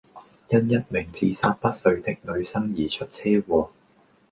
[0.49, 3.69] 因一名自殺不遂的女生而出車禍